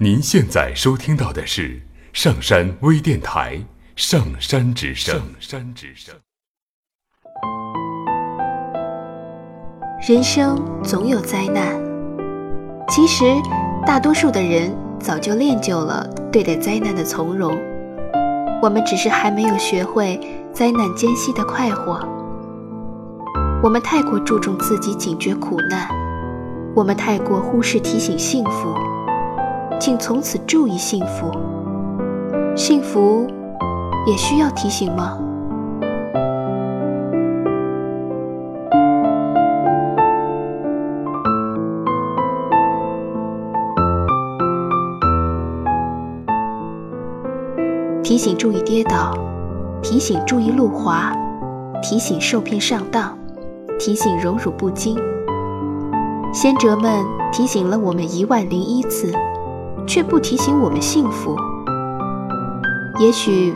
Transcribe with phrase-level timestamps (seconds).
[0.00, 3.56] 您现在收听到的是上山微电台
[3.96, 5.16] 《上山之声》。
[5.18, 6.14] 上山之声。
[10.08, 11.74] 人生总有灾难，
[12.88, 13.24] 其实
[13.84, 17.58] 大多数的人早就练就了对待灾难的从容，
[18.62, 20.20] 我们只是还没有学会
[20.52, 21.98] 灾难间隙的快活。
[23.64, 25.88] 我们太过注重自己警觉苦难，
[26.76, 28.72] 我们太过忽视提醒幸福。
[29.80, 31.30] 请从此注意幸福。
[32.56, 33.26] 幸福
[34.06, 35.18] 也需要提醒吗？
[48.02, 49.14] 提醒注意跌倒，
[49.82, 51.12] 提醒注意路滑，
[51.82, 53.16] 提醒受骗上当，
[53.78, 54.96] 提醒荣辱不惊。
[56.32, 59.12] 先哲们提醒了我们一万零一次。
[59.88, 61.34] 却不提醒我们幸福。
[63.00, 63.54] 也许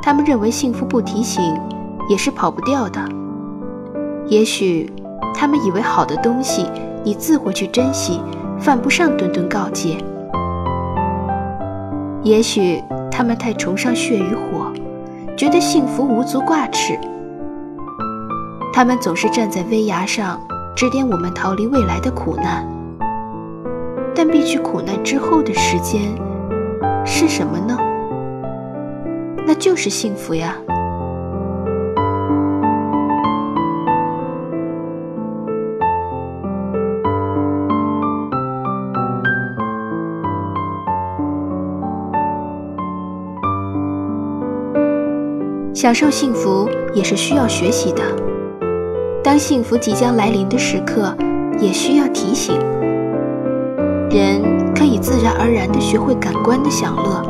[0.00, 1.42] 他们认为幸福不提醒
[2.08, 3.00] 也是跑不掉的。
[4.26, 4.90] 也许
[5.34, 6.66] 他们以为好的东西
[7.02, 8.20] 你自会去珍惜，
[8.58, 9.98] 犯不上顿顿告诫。
[12.22, 14.72] 也许他们太崇尚血与火，
[15.36, 16.98] 觉得幸福无足挂齿。
[18.72, 20.40] 他们总是站在危崖上
[20.74, 22.73] 指点我们逃离未来的苦难。
[24.26, 26.00] 但避去苦难之后的时间
[27.04, 27.76] 是什么呢？
[29.46, 30.56] 那就是幸福呀。
[45.74, 48.02] 享受幸福也是需要学习的。
[49.22, 51.14] 当幸福即将来临的时刻，
[51.60, 52.58] 也需要提醒。
[54.14, 57.20] 人可以自然而然地学会感官的享乐，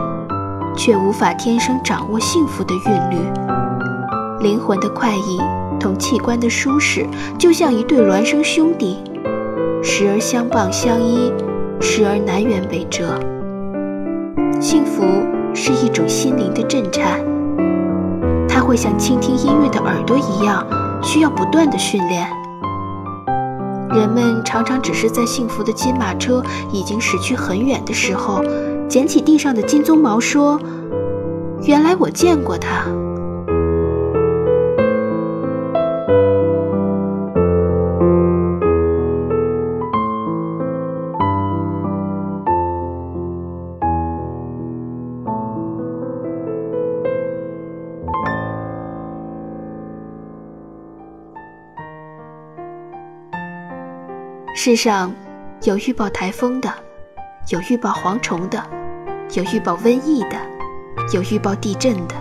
[0.77, 3.17] 却无法天生掌握幸福的韵律。
[4.41, 5.41] 灵魂的快意
[5.81, 7.06] 同器官的舒适，
[7.39, 8.99] 就像一对孪生兄弟，
[9.83, 11.33] 时而相傍相依，
[11.81, 13.19] 时而南辕北辙。
[14.61, 15.03] 幸福
[15.55, 17.19] 是一种心灵的震颤，
[18.47, 20.62] 它会像倾听音乐的耳朵一样，
[21.03, 22.28] 需要不断的训练。
[23.93, 28.43] 人们常常只是在幸福的金马车已经驶去很远的时候，
[28.89, 30.59] 捡起地上的金鬃毛，说
[31.62, 32.87] ：“原来我见过它。”
[54.56, 55.12] 世上
[55.65, 56.72] 有预报台风的，
[57.48, 58.65] 有预报蝗虫的，
[59.32, 60.37] 有预报瘟疫的，
[61.12, 62.15] 有预报地震的，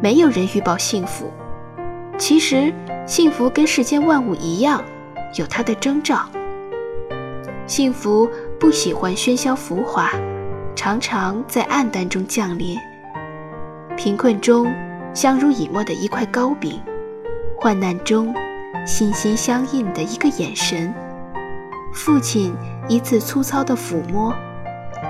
[0.00, 1.30] 没有人预报幸福。
[2.16, 2.72] 其实，
[3.06, 4.82] 幸福跟世间万物一样，
[5.36, 6.26] 有它的征兆。
[7.66, 8.26] 幸福
[8.58, 10.10] 不喜欢喧嚣浮华，
[10.74, 12.78] 常常在暗淡中降临。
[13.94, 14.72] 贫困中
[15.12, 16.80] 相濡以沫的一块糕饼，
[17.58, 18.34] 患难中
[18.86, 20.92] 心心相印的一个眼神。
[21.92, 22.54] 父亲
[22.88, 24.34] 一次粗糙的抚摸，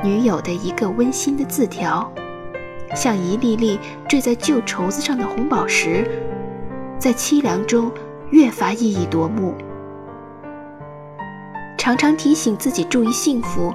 [0.02, 2.10] 女友的一个温馨的字条，
[2.94, 3.78] 像一粒粒
[4.08, 6.04] 坠在旧绸子上的红宝石，
[6.98, 7.90] 在凄凉中
[8.30, 9.54] 越发熠熠夺目。
[11.78, 13.72] 常常提醒自己注意幸福，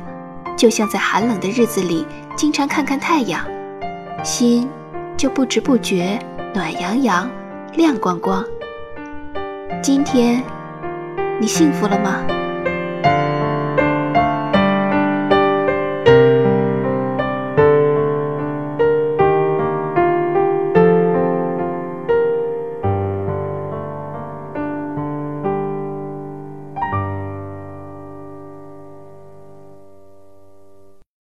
[0.58, 3.42] 就像在寒冷的日子里经常看看太阳，
[4.24, 4.68] 心
[5.16, 6.20] 就不知不觉
[6.54, 7.30] 暖洋洋、
[7.76, 8.44] 亮光光。
[9.82, 10.44] 今天，
[11.40, 12.22] 你幸福了吗？